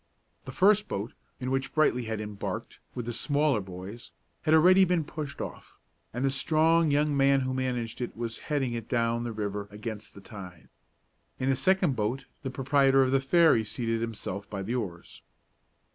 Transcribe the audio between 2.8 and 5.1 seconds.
with the smaller boys, had already been